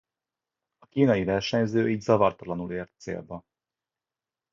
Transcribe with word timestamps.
A 0.77 0.85
kínai 0.85 1.23
versenyző 1.23 1.89
így 1.89 2.01
zavartalanul 2.01 2.71
ért 2.71 2.91
célba. 2.97 3.43